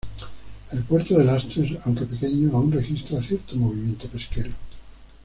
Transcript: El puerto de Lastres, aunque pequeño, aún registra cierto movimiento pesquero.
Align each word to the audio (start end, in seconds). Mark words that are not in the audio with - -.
El 0.71 0.81
puerto 0.81 1.15
de 1.15 1.25
Lastres, 1.25 1.77
aunque 1.85 2.07
pequeño, 2.07 2.57
aún 2.57 2.71
registra 2.71 3.21
cierto 3.21 3.55
movimiento 3.55 4.07
pesquero. 4.07 4.49